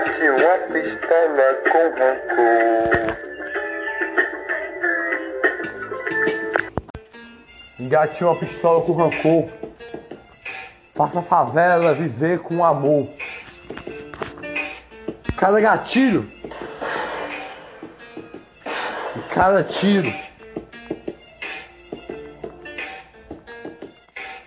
Engate 0.00 0.24
uma 0.24 0.56
pistola 0.66 1.54
com 1.70 1.84
rancor. 1.98 3.16
Engate 7.78 8.24
uma 8.24 8.36
pistola 8.36 8.82
com 8.82 8.92
rancor. 8.92 9.48
Faça 10.94 11.18
a 11.18 11.22
favela 11.22 11.92
viver 11.92 12.38
com 12.38 12.64
amor. 12.64 13.10
Cada 15.36 15.60
gatilho 15.60 16.30
e 19.16 19.20
cada 19.34 19.62
tiro 19.62 20.12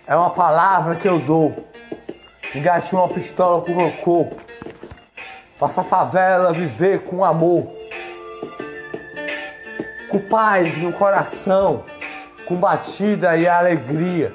é 0.08 0.16
uma 0.16 0.32
palavra 0.32 0.96
que 0.96 1.08
eu 1.08 1.20
dou. 1.20 1.70
Engate 2.56 2.96
uma 2.96 3.08
pistola 3.10 3.62
com 3.64 3.76
rancor. 3.76 4.43
A 5.64 5.70
favela 5.70 6.52
viver 6.52 7.04
com 7.04 7.24
amor. 7.24 7.72
Com 10.10 10.20
paz 10.20 10.78
no 10.78 10.92
coração, 10.92 11.86
com 12.46 12.56
batida 12.56 13.38
e 13.38 13.48
alegria. 13.48 14.34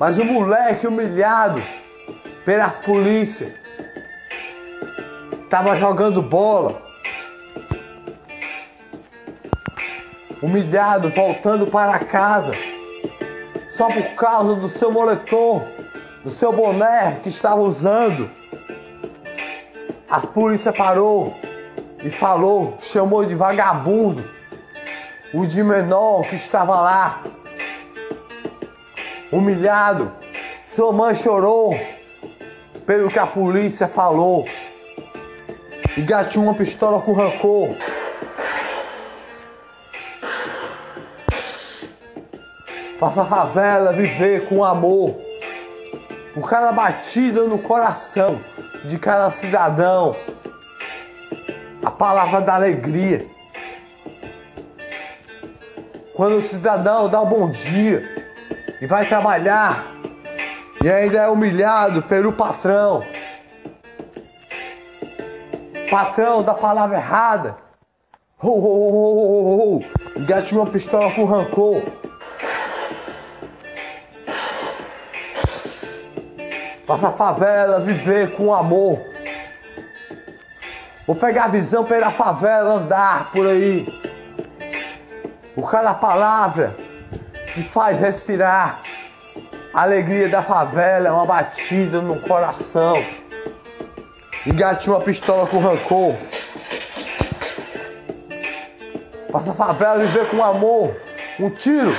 Mas 0.00 0.18
o 0.18 0.24
moleque 0.24 0.86
humilhado 0.86 1.62
pelas 2.44 2.78
polícias 2.78 3.52
tava 5.50 5.76
jogando 5.76 6.22
bola. 6.22 6.82
Humilhado, 10.42 11.10
voltando 11.10 11.66
para 11.66 11.98
casa 12.00 12.52
só 13.76 13.88
por 13.88 14.14
causa 14.14 14.54
do 14.54 14.68
seu 14.68 14.90
moletom, 14.90 15.66
do 16.24 16.30
seu 16.30 16.52
boné 16.52 17.20
que 17.22 17.28
estava 17.28 17.60
usando. 17.60 18.30
A 20.08 20.20
polícia 20.20 20.72
parou 20.72 21.36
e 22.02 22.10
falou, 22.10 22.76
chamou 22.80 23.24
de 23.24 23.34
vagabundo 23.34 24.24
o 25.32 25.46
de 25.46 25.62
menor 25.62 26.28
que 26.28 26.36
estava 26.36 26.78
lá. 26.80 27.22
Humilhado, 29.30 30.12
sua 30.76 30.92
mãe 30.92 31.14
chorou 31.14 31.74
pelo 32.84 33.08
que 33.08 33.18
a 33.18 33.26
polícia 33.26 33.88
falou. 33.88 34.46
E 35.96 36.02
gatinho 36.02 36.44
uma 36.44 36.54
pistola 36.54 37.00
com 37.00 37.12
rancor. 37.12 37.74
Faça 42.98 43.22
a 43.22 43.24
favela 43.24 43.92
viver 43.92 44.48
com 44.48 44.64
amor. 44.64 45.31
Por 46.34 46.48
cada 46.48 46.72
batida 46.72 47.42
no 47.42 47.58
coração 47.58 48.40
de 48.84 48.98
cada 48.98 49.30
cidadão. 49.32 50.16
A 51.84 51.90
palavra 51.90 52.40
da 52.40 52.54
alegria. 52.54 53.26
Quando 56.14 56.38
o 56.38 56.42
cidadão 56.42 57.08
dá 57.08 57.20
um 57.20 57.26
bom 57.26 57.50
dia 57.50 58.26
e 58.80 58.86
vai 58.86 59.06
trabalhar 59.06 59.92
e 60.82 60.90
ainda 60.90 61.18
é 61.18 61.28
humilhado 61.28 62.02
pelo 62.02 62.32
patrão. 62.32 63.04
Patrão 65.90 66.42
da 66.42 66.54
palavra 66.54 66.96
errada. 66.96 67.56
Oh, 68.42 68.48
oh, 68.48 68.58
oh, 68.58 68.94
oh, 68.94 69.80
oh, 69.80 69.82
oh. 70.16 70.18
Engate 70.18 70.54
uma 70.54 70.66
pistola 70.66 71.12
com 71.12 71.24
rancor. 71.24 71.82
Faça 76.86 77.08
a 77.08 77.12
favela 77.12 77.80
viver 77.80 78.34
com 78.36 78.52
amor. 78.52 79.00
Vou 81.06 81.14
pegar 81.14 81.44
a 81.44 81.48
visão 81.48 81.84
pela 81.84 82.10
favela 82.10 82.74
andar 82.74 83.30
por 83.30 83.46
aí. 83.46 83.86
Por 85.54 85.70
cada 85.70 85.94
palavra 85.94 86.76
que 87.54 87.62
faz 87.62 87.98
respirar. 88.00 88.80
A 89.72 89.82
alegria 89.82 90.28
da 90.28 90.42
favela 90.42 91.08
é 91.08 91.12
uma 91.12 91.24
batida 91.24 92.00
no 92.00 92.20
coração. 92.20 92.96
Engate 94.46 94.90
uma 94.90 95.00
pistola 95.00 95.46
com 95.46 95.58
rancor. 95.58 96.14
Faça 99.30 99.52
a 99.52 99.54
favela 99.54 100.04
viver 100.04 100.28
com 100.28 100.42
amor. 100.42 100.96
Um 101.38 101.48
tiro 101.48 101.94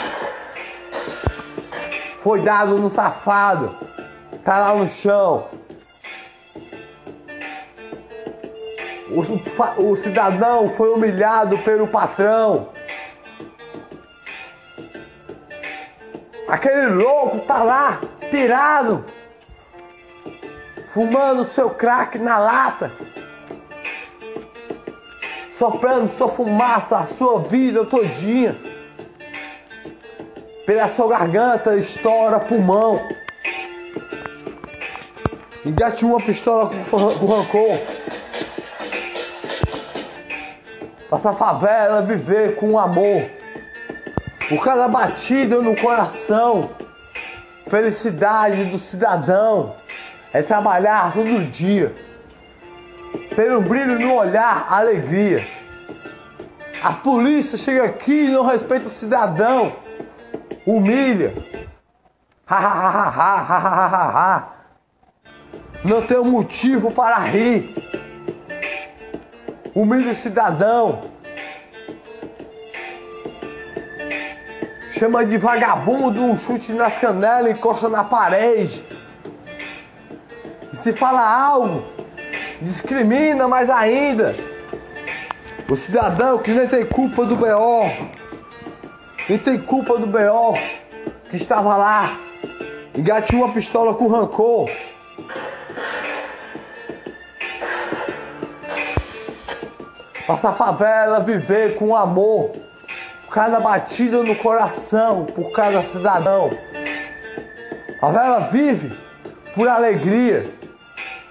foi 2.22 2.42
dado 2.42 2.78
no 2.78 2.90
safado 2.90 3.83
tá 4.44 4.60
lá 4.60 4.76
no 4.76 4.90
chão. 4.90 5.48
O, 9.10 9.92
o 9.92 9.96
cidadão 9.96 10.70
foi 10.70 10.90
humilhado 10.90 11.58
pelo 11.60 11.88
patrão. 11.88 12.70
Aquele 16.48 16.88
louco 16.88 17.40
tá 17.42 17.64
lá, 17.64 18.02
pirado, 18.30 19.06
fumando 20.88 21.46
seu 21.48 21.70
crack 21.70 22.20
na 22.20 22.38
lata, 22.38 22.92
soprando 25.50 26.10
sua 26.10 26.30
fumaça 26.30 26.98
a 26.98 27.08
sua 27.08 27.40
vida 27.40 27.86
todinha. 27.86 28.56
Pela 30.66 30.88
sua 30.90 31.08
garganta 31.10 31.76
estoura 31.76 32.40
pulmão. 32.40 33.02
Engate 35.66 36.04
uma 36.04 36.20
pistola 36.20 36.70
com 36.90 37.26
rancor. 37.26 37.80
Faça 41.10 41.30
a 41.30 41.34
favela 41.34 42.02
viver 42.02 42.56
com 42.56 42.78
amor. 42.78 43.30
Por 44.50 44.62
cada 44.62 44.90
batida 44.90 45.62
no 45.62 45.74
coração. 45.78 46.72
Felicidade 47.68 48.66
do 48.66 48.78
cidadão 48.78 49.76
é 50.34 50.42
trabalhar 50.42 51.14
todo 51.14 51.50
dia. 51.50 51.96
Pelo 53.34 53.62
brilho 53.62 53.98
no 53.98 54.16
olhar, 54.16 54.68
alegria. 54.70 55.48
As 56.84 56.98
polícias 56.98 57.62
chegam 57.62 57.86
aqui 57.86 58.26
e 58.26 58.32
não 58.32 58.46
respeitam 58.46 58.90
o 58.90 58.94
cidadão. 58.94 59.74
Humilha. 60.68 61.34
Ha 62.46 62.58
ha 62.58 62.90
ha 62.90 63.10
ha 63.10 63.38
ha 63.38 63.58
ha 63.58 63.88
ha 63.88 64.36
ha. 64.36 64.53
Não 65.84 66.22
um 66.22 66.32
motivo 66.32 66.92
para 66.92 67.18
rir. 67.20 67.76
Humilha 69.76 70.14
o 70.14 70.16
cidadão. 70.16 71.02
Chama 74.92 75.26
de 75.26 75.38
vagabundo, 75.38 76.22
um 76.22 76.38
chute 76.38 76.72
nas 76.72 76.98
canelas, 76.98 77.52
encosta 77.52 77.90
na 77.90 78.06
parede. 78.06 78.82
E 80.72 80.78
se 80.78 80.94
fala 80.94 81.22
algo, 81.22 81.84
discrimina 82.62 83.46
mais 83.46 83.70
ainda. 83.70 84.34
O 85.70 85.76
cidadão 85.76 86.38
que 86.38 86.52
nem 86.52 86.68
tem 86.68 86.86
culpa 86.86 87.26
do 87.26 87.36
BO, 87.36 87.92
nem 89.28 89.38
tem 89.38 89.60
culpa 89.60 89.98
do 89.98 90.08
BO 90.08 90.58
que 91.30 91.36
estava 91.36 91.76
lá, 91.76 92.18
engatinhou 92.96 93.44
uma 93.44 93.54
pistola 93.54 93.94
com 93.96 94.08
rancor. 94.08 94.70
Faça 100.34 100.50
a 100.50 100.54
favela 100.54 101.20
viver 101.20 101.76
com 101.76 101.96
amor. 101.96 102.54
Cada 103.30 103.60
batida 103.60 104.24
no 104.24 104.36
coração 104.36 105.26
por 105.26 105.52
cada 105.52 105.84
cidadão. 105.84 106.50
A 107.98 108.02
favela 108.02 108.40
vive 108.52 108.98
por 109.54 109.68
alegria. 109.68 110.50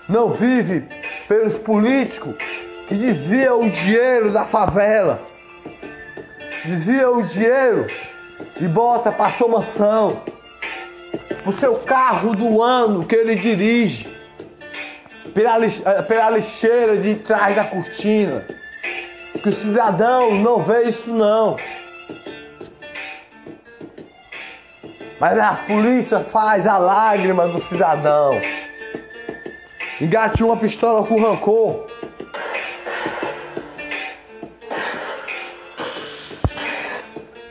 Não 0.09 0.31
vive 0.31 0.89
pelos 1.27 1.55
políticos 1.55 2.37
que 2.87 2.95
desviam 2.95 3.63
o 3.63 3.69
dinheiro 3.71 4.31
da 4.31 4.45
favela. 4.45 5.21
Desvia 6.65 7.11
o 7.11 7.25
dinheiro 7.25 7.89
e 8.61 8.69
bota 8.69 9.11
para 9.11 9.33
sua 9.33 9.49
mansão. 9.49 10.23
Pro 11.43 11.53
seu 11.53 11.75
carro 11.79 12.37
do 12.37 12.63
ano 12.63 13.05
que 13.05 13.17
ele 13.17 13.35
dirige. 13.35 14.17
Pela, 15.35 15.59
pela 16.05 16.31
lixeira 16.31 16.99
de 16.99 17.17
trás 17.17 17.57
da 17.57 17.65
cortina 17.65 18.45
que 19.43 19.49
o 19.49 19.53
cidadão 19.53 20.37
não 20.37 20.63
vê 20.63 20.83
isso 20.83 21.11
não. 21.11 21.57
Mas 25.19 25.39
a 25.39 25.53
polícia 25.67 26.21
faz 26.21 26.67
a 26.67 26.79
lágrima 26.79 27.49
do 27.49 27.61
cidadão. 27.63 28.41
Engate 30.01 30.45
uma 30.45 30.57
pistola 30.57 31.07
com 31.07 31.21
rancor. 31.21 31.89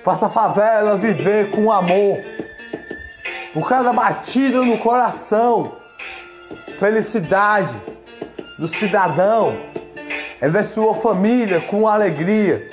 Faça 0.04 0.28
a 0.28 0.30
favela 0.30 0.98
viver 0.98 1.52
com 1.52 1.72
amor. 1.72 2.20
Por 3.54 3.68
cada 3.68 3.92
batida 3.92 4.64
no 4.64 4.78
coração. 4.78 5.78
felicidade 6.80 7.76
do 8.58 8.68
cidadão 8.68 9.71
é 10.42 10.50
ver 10.50 10.64
sua 10.66 10.96
família 10.96 11.62
com 11.62 11.88
alegria, 11.88 12.68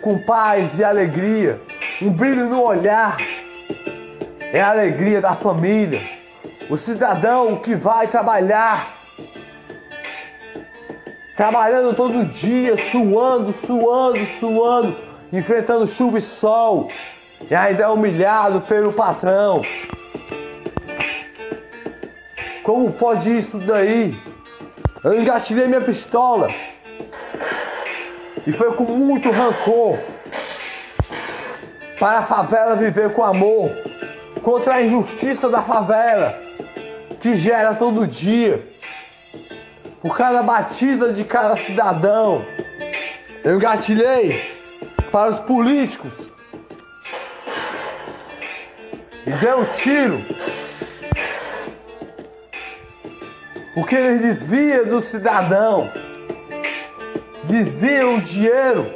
com 0.00 0.18
paz 0.18 0.78
e 0.78 0.82
alegria, 0.82 1.60
um 2.00 2.10
brilho 2.10 2.46
no 2.46 2.62
olhar. 2.62 3.18
É 4.40 4.62
a 4.62 4.70
alegria 4.70 5.20
da 5.20 5.34
família. 5.34 6.00
O 6.70 6.78
cidadão 6.78 7.56
que 7.56 7.74
vai 7.74 8.06
trabalhar, 8.06 8.96
trabalhando 11.36 11.94
todo 11.94 12.24
dia, 12.24 12.76
suando, 12.90 13.52
suando, 13.52 14.26
suando, 14.40 14.96
enfrentando 15.30 15.86
chuva 15.86 16.18
e 16.18 16.22
sol, 16.22 16.88
e 17.50 17.54
ainda 17.54 17.82
é 17.82 17.88
humilhado 17.88 18.62
pelo 18.62 18.94
patrão. 18.94 19.60
Como 22.62 22.90
pode 22.92 23.36
isso 23.36 23.58
daí? 23.58 24.33
Eu 25.04 25.20
engatilhei 25.20 25.66
minha 25.66 25.82
pistola. 25.82 26.48
E 28.46 28.52
foi 28.52 28.72
com 28.72 28.84
muito 28.84 29.30
rancor 29.30 29.98
para 31.98 32.20
a 32.20 32.22
favela 32.22 32.74
viver 32.74 33.12
com 33.12 33.22
amor 33.22 33.70
contra 34.42 34.76
a 34.76 34.82
injustiça 34.82 35.50
da 35.50 35.62
favela 35.62 36.40
que 37.20 37.36
gera 37.36 37.74
todo 37.74 38.06
dia 38.06 38.66
por 40.00 40.16
cada 40.16 40.42
batida 40.42 41.12
de 41.12 41.22
cada 41.22 41.54
cidadão. 41.58 42.42
Eu 43.44 43.56
engatilhei 43.56 44.42
para 45.12 45.30
os 45.30 45.40
políticos 45.40 46.12
e 49.26 49.30
dei 49.30 49.52
um 49.52 49.64
tiro 49.66 50.24
porque 53.74 53.96
eles 53.96 54.22
desviam 54.22 54.84
do 54.84 55.00
cidadão, 55.00 55.90
desviam 57.42 58.16
o 58.16 58.20
dinheiro, 58.20 58.86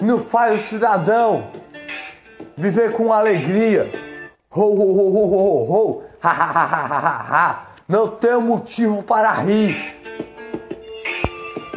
não 0.00 0.20
faz 0.20 0.60
o 0.60 0.64
cidadão 0.68 1.50
viver 2.56 2.92
com 2.92 3.12
alegria. 3.12 3.90
Ho, 4.52 6.02
ha, 6.22 6.30
ha, 6.30 6.64
ha, 6.64 6.86
ha, 6.86 7.26
ha. 7.30 7.66
Não 7.88 8.08
tenho 8.08 8.40
motivo 8.40 9.02
para 9.02 9.32
rir. 9.32 9.96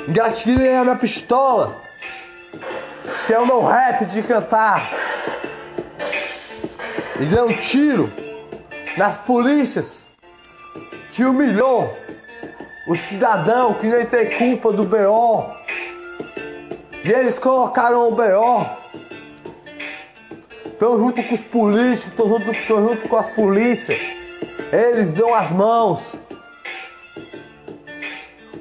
Engatilhei 0.07 0.75
a 0.75 0.83
minha 0.83 0.95
pistola, 0.95 1.75
que 3.25 3.33
é 3.33 3.39
o 3.39 3.47
meu 3.47 3.63
rap 3.63 4.05
de 4.05 4.21
cantar. 4.21 4.89
E 7.19 7.25
dei 7.25 7.41
um 7.41 7.53
tiro 7.53 8.11
nas 8.97 9.17
polícias 9.17 10.02
que 11.13 11.23
humilhou 11.23 11.95
o 12.87 12.95
cidadão 12.95 13.75
que 13.75 13.87
nem 13.87 14.03
tem 14.05 14.35
culpa 14.37 14.73
do 14.73 14.83
BO. 14.83 15.45
E 17.03 17.11
eles 17.11 17.37
colocaram 17.37 18.07
o 18.07 18.15
BO. 18.15 18.65
Estão 20.65 20.97
junto 20.97 21.23
com 21.23 21.35
os 21.35 21.45
políticos, 21.45 22.07
estão 22.07 22.27
junto, 22.27 22.51
estão 22.51 22.87
junto 22.87 23.07
com 23.07 23.15
as 23.15 23.29
polícias. 23.29 23.99
Eles 24.71 25.13
dão 25.13 25.33
as 25.33 25.51
mãos. 25.51 26.15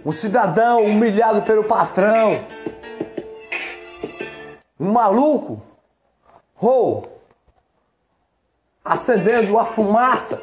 Um 0.05 0.13
cidadão 0.13 0.85
humilhado 0.85 1.43
pelo 1.43 1.65
patrão. 1.65 2.45
Um 4.79 4.93
maluco. 4.93 5.63
Ou 6.61 7.03
oh, 7.03 7.09
acendendo 8.85 9.59
a 9.59 9.65
fumaça 9.65 10.41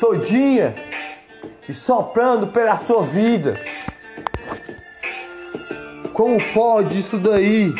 todinha 0.00 0.91
e 1.68 1.72
soprando 1.72 2.48
pela 2.48 2.76
sua 2.78 3.04
vida. 3.04 3.60
Como 6.12 6.42
pode 6.52 6.98
isso 6.98 7.18
daí? 7.18 7.72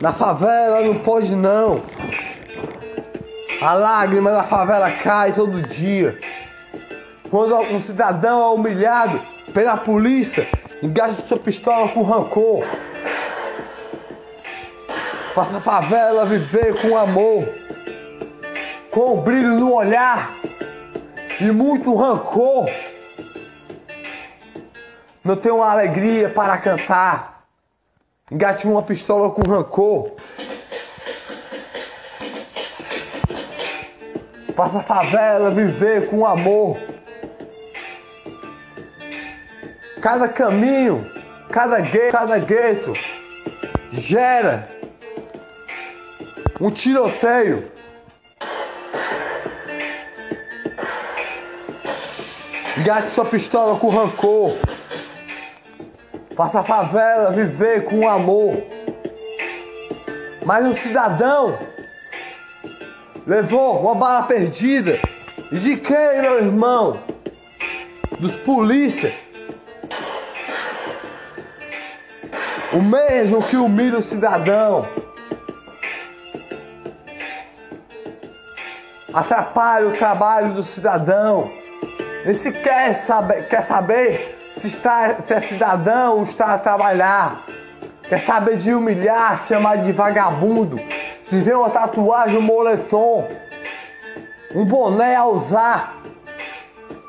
Na 0.00 0.12
favela 0.12 0.82
não 0.82 0.98
pode 0.98 1.34
não. 1.34 1.82
A 3.60 3.72
lágrima 3.72 4.30
da 4.30 4.44
favela 4.44 4.90
cai 4.90 5.32
todo 5.32 5.62
dia. 5.62 6.18
Quando 7.30 7.56
um 7.56 7.80
cidadão 7.80 8.42
é 8.42 8.54
humilhado 8.54 9.20
pela 9.54 9.76
polícia, 9.76 10.46
engaja 10.82 11.22
sua 11.22 11.38
pistola 11.38 11.88
com 11.88 12.02
rancor. 12.02 12.64
Faça 15.34 15.58
a 15.58 15.60
favela 15.60 16.24
viver 16.24 16.80
com 16.80 16.96
amor, 16.96 17.48
com 18.90 19.14
um 19.14 19.20
brilho 19.20 19.54
no 19.54 19.74
olhar 19.74 20.34
e 21.40 21.50
muito 21.50 21.94
rancor. 21.94 22.70
Não 25.24 25.36
tenho 25.36 25.62
alegria 25.62 26.30
para 26.30 26.56
cantar. 26.58 27.44
Engate 28.30 28.66
uma 28.66 28.82
pistola 28.82 29.30
com 29.30 29.42
rancor. 29.42 30.12
Faça 34.54 34.78
a 34.78 34.82
favela 34.82 35.50
viver 35.50 36.08
com 36.08 36.24
amor. 36.26 36.80
Cada 40.00 40.28
caminho, 40.28 41.04
cada 41.50 41.80
gueto, 41.80 42.12
cada 42.12 42.38
gueto 42.38 42.92
gera 43.90 44.68
um 46.60 46.70
tiroteio 46.70 47.75
Gaste 52.86 53.10
sua 53.10 53.24
pistola 53.24 53.76
com 53.80 53.88
rancor. 53.88 54.52
Faça 56.36 56.60
a 56.60 56.62
favela 56.62 57.32
viver 57.32 57.84
com 57.84 58.08
amor. 58.08 58.62
Mas 60.44 60.64
um 60.64 60.72
cidadão 60.72 61.58
levou 63.26 63.80
uma 63.80 63.96
bala 63.96 64.22
perdida. 64.22 65.00
E 65.50 65.58
de 65.58 65.78
quem, 65.78 66.22
meu 66.22 66.38
irmão? 66.38 67.00
Dos 68.20 68.36
polícia. 68.36 69.12
O 72.72 72.80
mesmo 72.80 73.42
que 73.42 73.56
humilha 73.56 73.98
o 73.98 74.02
cidadão. 74.02 74.88
Atrapalha 79.12 79.88
o 79.88 79.96
trabalho 79.96 80.54
do 80.54 80.62
cidadão. 80.62 81.65
Ele 82.26 82.40
se 82.40 82.50
quer 82.50 82.92
saber, 83.06 83.46
quer 83.46 83.62
saber 83.62 84.36
se, 84.60 84.66
está, 84.66 85.20
se 85.20 85.32
é 85.32 85.40
cidadão 85.40 86.16
ou 86.16 86.24
está 86.24 86.54
a 86.54 86.58
trabalhar. 86.58 87.44
Quer 88.08 88.18
saber 88.18 88.56
de 88.56 88.74
humilhar, 88.74 89.38
chamar 89.46 89.76
de 89.76 89.92
vagabundo. 89.92 90.76
Se 91.22 91.38
vê 91.38 91.54
uma 91.54 91.70
tatuagem, 91.70 92.36
um 92.36 92.42
moletom, 92.42 93.28
um 94.52 94.64
boné 94.64 95.14
a 95.14 95.24
usar. 95.24 96.02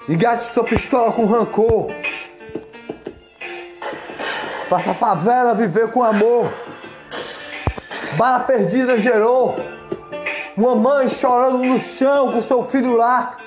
E 0.08 0.16
gaste 0.16 0.54
sua 0.54 0.64
pistola 0.64 1.12
com 1.12 1.26
rancor. 1.26 1.90
Faça 4.70 4.92
a 4.92 4.94
favela 4.94 5.56
viver 5.56 5.92
com 5.92 6.04
amor. 6.04 6.54
Bala 8.18 8.42
perdida 8.42 9.00
gerou. 9.00 9.56
Uma 10.56 10.76
mãe 10.76 11.10
chorando 11.10 11.58
no 11.58 11.80
chão 11.80 12.34
com 12.34 12.40
seu 12.40 12.64
filho 12.66 12.96
lá 12.96 13.47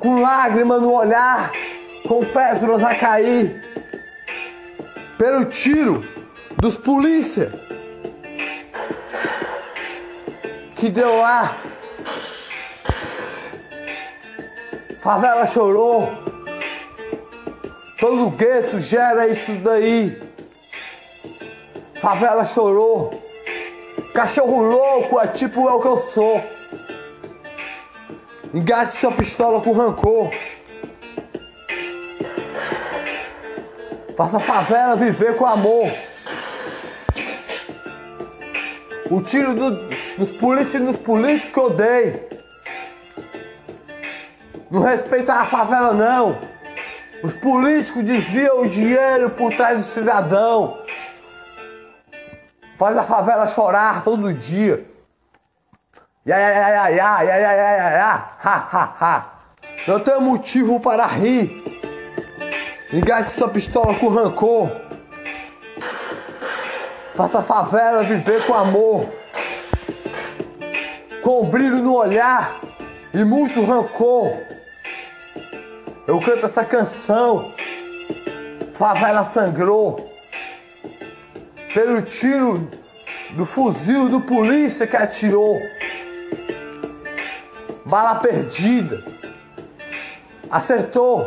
com 0.00 0.20
lágrima 0.20 0.78
no 0.78 0.94
olhar, 0.94 1.52
com 2.08 2.24
pétalas 2.24 2.82
a 2.82 2.94
cair, 2.94 3.62
pelo 5.16 5.44
tiro 5.44 6.02
dos 6.56 6.76
polícia 6.76 7.52
que 10.76 10.88
deu 10.88 11.18
lá. 11.18 11.56
Favela 15.02 15.46
chorou. 15.46 16.10
Todo 17.98 18.30
gueto 18.30 18.80
gera 18.80 19.28
isso 19.28 19.52
daí. 19.62 20.20
Favela 22.00 22.44
chorou. 22.44 23.22
Cachorro 24.14 24.62
louco 24.62 25.20
é 25.20 25.26
tipo 25.28 25.68
eu 25.68 25.80
que 25.80 25.86
eu 25.86 25.96
sou. 25.98 26.59
Engate 28.52 28.96
sua 28.96 29.12
pistola 29.12 29.60
com 29.60 29.72
rancor. 29.72 30.30
Faça 34.16 34.38
a 34.38 34.40
favela 34.40 34.96
viver 34.96 35.36
com 35.36 35.46
amor. 35.46 35.88
O 39.08 39.20
tiro 39.20 39.54
do, 39.54 39.70
dos 40.18 40.30
políticos 40.32 40.80
dos 40.80 40.96
políticos 40.96 41.52
que 41.52 41.60
odeio. 41.60 42.20
Não 44.68 44.82
respeita 44.82 45.32
a 45.32 45.44
favela 45.44 45.94
não. 45.94 46.38
Os 47.22 47.32
políticos 47.34 48.02
desviam 48.02 48.62
o 48.62 48.68
dinheiro 48.68 49.30
por 49.30 49.54
trás 49.54 49.78
do 49.78 49.84
cidadão. 49.84 50.76
Faz 52.76 52.96
a 52.96 53.04
favela 53.04 53.46
chorar 53.46 54.02
todo 54.02 54.34
dia. 54.34 54.84
Ya, 56.26 56.36
ya, 56.38 56.50
ya, 56.50 56.68
ya, 56.68 56.88
ya, 56.90 57.22
ya, 57.22 57.36
ya, 57.38 57.52
ya, 57.52 57.90
ya, 57.96 58.12
ha, 58.44 58.68
ha, 58.72 58.96
ha. 59.00 59.24
Não 59.86 59.98
tenho 60.00 60.20
motivo 60.20 60.78
para 60.78 61.06
rir. 61.06 61.64
Engate 62.92 63.32
sua 63.32 63.48
pistola 63.48 63.94
com 63.94 64.08
rancor. 64.08 64.70
Faça 67.14 67.38
a 67.38 67.42
favela 67.42 68.02
viver 68.02 68.44
com 68.44 68.52
amor. 68.52 69.08
Com 71.22 71.46
brilho 71.46 71.76
no 71.76 71.94
olhar 71.94 72.60
e 73.14 73.24
muito 73.24 73.64
rancor. 73.64 74.36
Eu 76.06 76.20
canto 76.20 76.44
essa 76.44 76.66
canção. 76.66 77.54
Favela 78.74 79.24
sangrou. 79.24 80.12
Pelo 81.72 82.02
tiro 82.02 82.68
do 83.30 83.46
fuzil 83.46 84.10
do 84.10 84.20
polícia 84.20 84.86
que 84.86 84.96
atirou. 84.96 85.58
Bala 87.90 88.20
perdida. 88.20 89.02
Acertou 90.48 91.26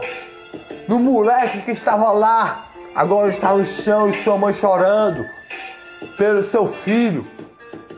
no 0.87 0.97
moleque 0.97 1.61
que 1.61 1.71
estava 1.71 2.09
lá. 2.13 2.67
Agora 2.95 3.29
está 3.29 3.53
no 3.53 3.65
chão 3.65 4.09
e 4.09 4.13
sua 4.23 4.37
mãe 4.37 4.53
chorando 4.53 5.25
pelo 6.17 6.41
seu 6.49 6.71
filho. 6.71 7.27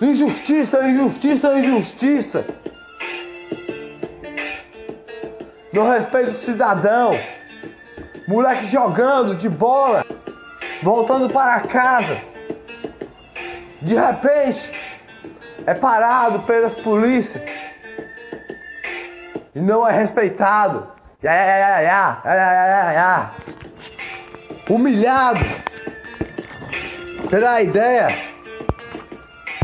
Injustiça, 0.02 0.84
injustiça, 0.88 1.56
injustiça. 1.60 2.44
No 5.72 5.88
respeito 5.92 6.32
do 6.32 6.40
cidadão. 6.40 7.12
Moleque 8.28 8.66
jogando 8.66 9.36
de 9.36 9.48
bola, 9.48 10.04
voltando 10.82 11.30
para 11.30 11.60
casa. 11.60 12.18
De 13.80 13.94
repente, 13.94 14.72
é 15.68 15.76
parado 15.76 16.40
pelas 16.40 16.74
polícias 16.74 17.44
e 19.56 19.62
não 19.62 19.88
é 19.88 19.92
respeitado. 19.98 20.88
Ya, 21.24 21.34
ya, 21.34 21.80
ya, 21.80 22.22
ya, 22.26 22.92
ya. 22.92 23.32
Humilhado 24.70 25.40
pela 27.30 27.62
ideia. 27.62 28.36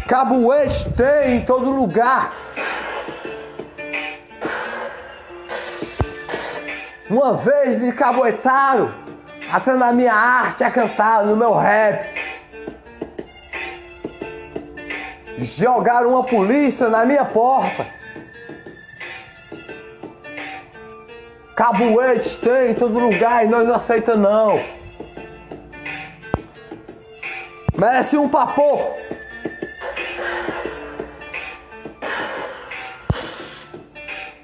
Cabuete 0.08 0.90
tem 0.94 1.38
em 1.38 1.46
todo 1.46 1.70
lugar. 1.70 2.34
Uma 7.10 7.34
vez 7.34 7.78
me 7.78 7.92
caboetaram 7.92 8.94
até 9.52 9.74
na 9.74 9.92
minha 9.92 10.14
arte 10.14 10.64
a 10.64 10.72
cantar, 10.72 11.26
no 11.26 11.36
meu 11.36 11.54
rap. 11.58 12.10
Jogaram 15.38 16.12
uma 16.12 16.24
polícia 16.24 16.88
na 16.88 17.04
minha 17.04 17.26
porta. 17.26 18.01
Cabuete 21.56 22.38
tem 22.38 22.72
em 22.72 22.74
todo 22.74 23.00
lugar 23.00 23.46
e 23.46 23.48
nós 23.48 23.68
não 23.68 23.76
aceita 23.76 24.16
não. 24.16 24.60
Merece 27.78 28.18
um 28.18 28.30
papo. 28.30 28.80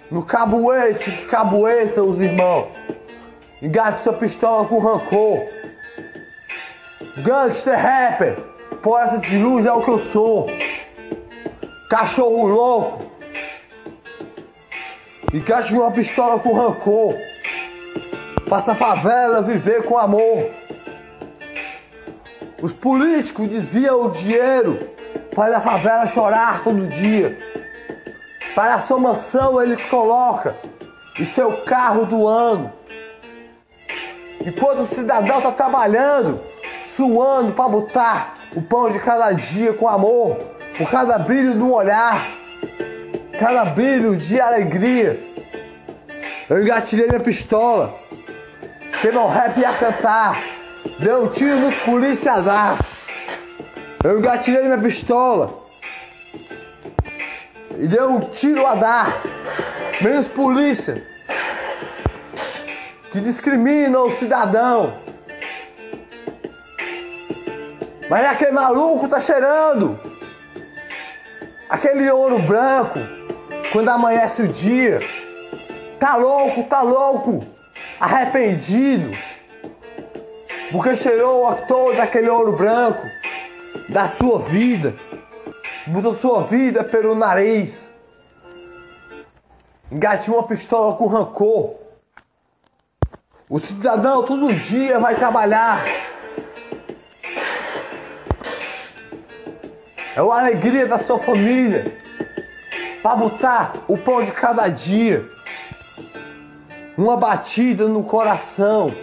No 0.09 0.23
cabuete, 0.23 1.11
cabueta 1.29 2.01
os 2.01 2.19
irmãos. 2.21 2.67
Engate 3.61 4.01
sua 4.01 4.13
pistola 4.13 4.65
com 4.67 4.79
rancor. 4.79 5.45
Gangster 7.23 7.77
rapper, 7.77 8.39
poeta 8.81 9.17
de 9.17 9.37
luz 9.37 9.65
é 9.65 9.71
o 9.71 9.81
que 9.81 9.89
eu 9.89 9.99
sou. 9.99 10.47
Cachorro 11.89 12.47
louco. 12.47 13.06
Engate 15.34 15.74
uma 15.74 15.91
pistola 15.91 16.39
com 16.39 16.53
rancor. 16.53 17.15
Faça 18.48 18.72
a 18.72 18.75
favela 18.75 19.41
viver 19.41 19.84
com 19.84 19.98
amor. 19.98 20.50
Os 22.62 22.72
políticos 22.72 23.50
desviam 23.50 24.05
o 24.05 24.12
dinheiro, 24.12 24.89
faz 25.36 25.53
a 25.53 25.60
favela 25.60 26.07
chorar 26.07 26.63
todo 26.63 26.88
dia. 26.88 27.38
Para 28.55 28.75
a 28.75 28.81
sua 28.81 28.98
mansão 28.98 29.62
eles 29.62 29.84
colocam 29.84 30.55
e 31.19 31.25
seu 31.25 31.57
carro 31.63 32.05
do 32.05 32.25
ano. 32.25 32.72
Enquanto 34.39 34.84
o 34.84 34.88
cidadão 34.88 35.39
está 35.39 35.51
trabalhando, 35.51 36.39
suando 36.86 37.51
para 37.51 37.67
botar 37.67 38.36
o 38.55 38.62
pão 38.62 38.89
de 38.89 39.00
cada 39.00 39.34
dia 39.34 39.74
com 39.74 39.89
amor, 39.89 40.38
por 40.77 40.89
cada 40.89 41.17
brilho 41.17 41.53
no 41.53 41.74
olhar, 41.74 42.37
cada 43.39 43.65
brilho 43.65 44.17
de 44.17 44.39
alegria. 44.39 45.20
Eu 46.50 46.62
engatilhei 46.62 47.08
minha 47.08 47.20
pistola, 47.20 47.94
que 49.01 49.12
meu 49.12 49.27
rap 49.27 49.58
ia 49.60 49.74
cantar, 49.74 50.41
deu 51.00 51.25
um 51.25 51.27
tiro 51.27 51.60
nos 51.60 51.75
polícia 51.77 52.41
dar. 52.41 52.77
Eu 54.03 54.20
engatilhei 54.20 54.63
minha 54.63 54.77
pistola. 54.77 55.65
E 57.77 57.88
deu 57.88 58.10
um 58.10 58.22
tiro 58.32 58.65
a 58.65 58.75
dar, 58.75 59.22
menos 60.01 60.27
polícia. 60.29 61.06
Que 63.12 63.20
discrimina 63.20 64.00
o 64.00 64.12
cidadão. 64.12 65.00
Mas 68.10 68.25
aquele 68.25 68.51
maluco 68.51 69.08
tá 69.08 69.20
cheirando. 69.20 70.00
Aquele 71.70 72.10
ouro 72.10 72.39
branco 72.39 73.00
quando 73.71 73.89
amanhece 73.89 74.41
o 74.41 74.47
dia. 74.47 75.00
Tá 76.00 76.15
louco, 76.15 76.63
tá 76.63 76.81
louco, 76.81 77.43
arrependido, 78.00 79.17
porque 80.71 80.95
cheirou 80.95 81.53
todo 81.67 82.00
aquele 82.00 82.29
ouro 82.29 82.51
branco 82.51 83.01
da 83.89 84.07
sua 84.07 84.39
vida, 84.39 84.93
mudou 85.88 86.13
sua 86.13 86.43
vida 86.43 86.83
pelo 86.83 87.15
nariz, 87.15 87.79
engatinhou 89.91 90.39
uma 90.39 90.47
pistola 90.47 90.95
com 90.95 91.07
rancor. 91.07 91.75
O 93.50 93.59
cidadão 93.59 94.24
todo 94.24 94.53
dia 94.53 95.00
vai 95.00 95.15
trabalhar. 95.15 95.83
É 100.15 100.19
a 100.19 100.39
alegria 100.39 100.86
da 100.86 101.00
sua 101.00 101.17
família. 101.17 102.06
Para 103.01 103.16
botar 103.16 103.75
o 103.88 103.98
pão 103.98 104.24
de 104.24 104.32
cada 104.32 104.68
dia. 104.68 105.30
Uma 106.98 107.16
batida 107.18 107.88
no 107.88 108.04
coração. 108.04 108.94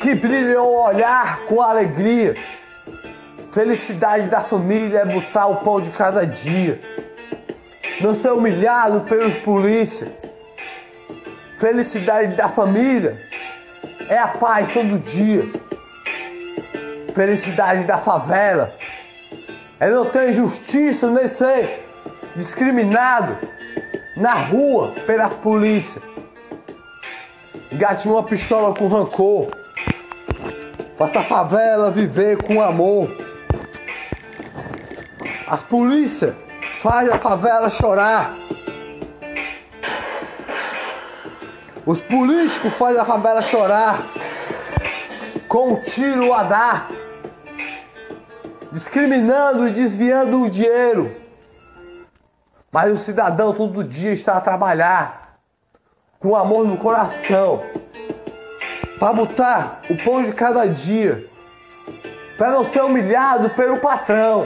Que 0.00 0.14
brilha 0.14 0.60
o 0.60 0.84
olhar 0.86 1.40
com 1.46 1.62
alegria. 1.62 2.36
Felicidade 3.50 4.28
da 4.28 4.42
família 4.42 5.00
é 5.00 5.04
botar 5.04 5.46
o 5.46 5.56
pão 5.56 5.80
de 5.80 5.90
cada 5.90 6.26
dia. 6.26 6.80
Não 8.00 8.14
ser 8.14 8.32
humilhado 8.32 9.02
pelos 9.02 9.34
polícias. 9.38 10.10
Felicidade 11.58 12.36
da 12.36 12.48
família 12.48 13.18
é 14.08 14.18
a 14.18 14.28
paz 14.28 14.68
todo 14.68 14.98
dia. 14.98 15.48
Felicidade 17.14 17.84
da 17.84 17.96
favela 17.98 18.74
é 19.80 19.88
não 19.88 20.06
ter 20.06 20.30
injustiça, 20.30 21.10
nem 21.10 21.28
ser 21.28 21.86
discriminado 22.36 23.36
na 24.16 24.34
rua 24.34 24.92
pelas 25.06 25.34
polícias. 25.34 26.02
Gatinho 27.72 28.14
uma 28.14 28.22
pistola 28.22 28.74
com 28.74 28.86
rancor. 28.86 29.50
Faça 30.96 31.20
a 31.20 31.24
favela 31.24 31.90
viver 31.90 32.40
com 32.42 32.62
amor. 32.62 33.10
As 35.46 35.60
polícias 35.62 36.34
fazem 36.80 37.12
a 37.12 37.18
favela 37.18 37.68
chorar. 37.68 38.34
Os 41.84 42.00
políticos 42.00 42.72
fazem 42.74 43.00
a 43.00 43.04
favela 43.04 43.42
chorar 43.42 43.98
com 45.48 45.74
um 45.74 45.76
tiro 45.76 46.32
a 46.32 46.42
dar, 46.42 46.90
discriminando 48.74 49.68
e 49.68 49.70
desviando 49.70 50.42
o 50.42 50.50
dinheiro. 50.50 51.14
Mas 52.72 52.92
o 52.92 52.96
cidadão 52.96 53.54
todo 53.54 53.84
dia 53.84 54.12
está 54.12 54.36
a 54.36 54.40
trabalhar 54.40 55.38
com 56.18 56.34
amor 56.34 56.66
no 56.66 56.76
coração 56.76 57.64
para 58.98 59.12
botar 59.12 59.80
o 59.88 59.96
pão 59.96 60.24
de 60.24 60.32
cada 60.32 60.66
dia, 60.66 61.24
para 62.36 62.50
não 62.50 62.64
ser 62.64 62.82
humilhado 62.82 63.50
pelo 63.50 63.78
patrão, 63.78 64.44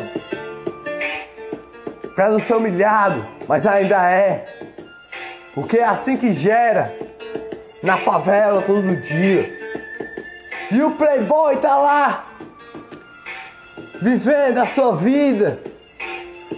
para 2.15 2.29
não 2.31 2.41
ser 2.41 2.55
humilhado, 2.55 3.27
mas 3.49 3.67
ainda 3.67 4.11
é, 4.11 4.47
porque 5.55 5.79
é 5.79 5.85
assim 5.85 6.19
que 6.19 6.35
gera 6.35 6.95
na 7.83 7.97
favela 7.97 8.61
todo 8.61 8.95
dia. 8.97 9.57
E 10.71 10.83
o 10.83 10.91
playboy 10.97 11.57
tá 11.57 11.79
lá, 11.79 12.28
vivendo 14.01 14.59
a 14.59 14.67
sua 14.67 14.97
vida, 14.97 15.61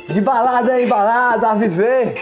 de 0.08 0.20
balada 0.20 0.80
em 0.80 0.86
balada 0.86 1.50
a 1.50 1.54
viver. 1.54 2.20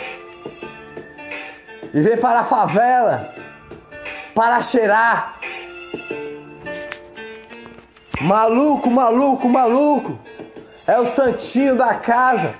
E 1.92 2.00
vem 2.00 2.16
para 2.16 2.40
a 2.40 2.44
favela 2.44 3.34
para 4.34 4.62
cheirar. 4.62 5.38
Maluco, 8.20 8.90
maluco, 8.90 9.48
maluco. 9.48 10.18
É 10.86 10.98
o 10.98 11.14
santinho 11.14 11.76
da 11.76 11.94
casa. 11.94 12.54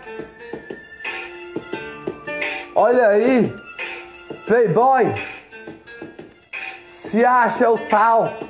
Olha 2.74 3.08
aí, 3.08 3.54
Playboy. 4.46 5.14
Se 6.86 7.24
acha 7.24 7.70
o 7.70 7.78
tal. 7.78 8.47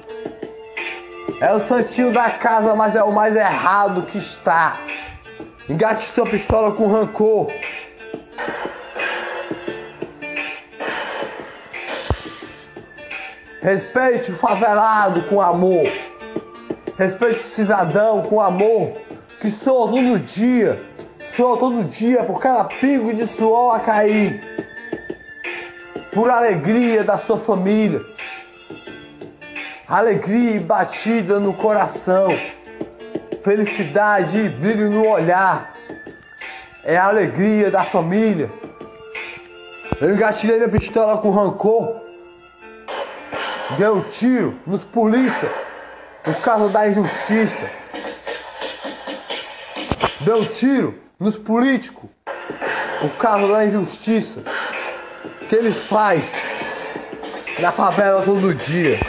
É 1.40 1.54
o 1.54 1.60
santinho 1.60 2.12
da 2.12 2.30
casa, 2.30 2.74
mas 2.74 2.96
é 2.96 3.02
o 3.02 3.12
mais 3.12 3.36
errado 3.36 4.02
que 4.02 4.18
está. 4.18 4.80
Engate 5.68 6.08
sua 6.08 6.26
pistola 6.26 6.72
com 6.72 6.88
rancor. 6.88 7.52
Respeite 13.62 14.32
o 14.32 14.34
favelado 14.34 15.22
com 15.28 15.40
amor. 15.40 15.86
Respeite 16.98 17.38
o 17.38 17.44
cidadão 17.44 18.22
com 18.22 18.40
amor. 18.40 19.00
Que 19.40 19.48
soa 19.48 19.92
todo 19.92 20.18
dia. 20.18 20.82
Soa 21.36 21.56
todo 21.56 21.84
dia 21.84 22.24
por 22.24 22.40
cada 22.40 22.64
pingo 22.64 23.14
de 23.14 23.24
suor 23.24 23.76
a 23.76 23.78
cair. 23.78 24.42
Por 26.12 26.30
alegria 26.30 27.04
da 27.04 27.16
sua 27.16 27.36
família. 27.36 28.17
Alegria 29.88 30.56
e 30.56 30.60
batida 30.60 31.40
no 31.40 31.54
coração. 31.54 32.28
Felicidade 33.42 34.36
e 34.36 34.48
brilho 34.50 34.90
no 34.90 35.08
olhar. 35.08 35.74
É 36.84 36.98
a 36.98 37.06
alegria 37.06 37.70
da 37.70 37.84
família. 37.84 38.50
Eu 39.98 40.12
engatilhei 40.12 40.58
minha 40.58 40.68
pistola 40.68 41.16
com 41.16 41.30
rancor. 41.30 42.02
Deu 43.78 43.96
um 43.96 44.02
tiro 44.02 44.60
nos 44.66 44.84
polícia 44.84 45.50
por 46.22 46.38
causa 46.42 46.68
da 46.68 46.86
injustiça. 46.86 47.70
Deu 50.20 50.44
tiro 50.44 51.00
nos 51.18 51.38
políticos 51.38 52.10
por 53.00 53.10
causa 53.16 53.50
da 53.54 53.64
injustiça 53.64 54.42
que 55.48 55.54
eles 55.54 55.84
fazem 55.84 56.38
na 57.58 57.72
favela 57.72 58.20
todo 58.22 58.54
dia. 58.54 59.00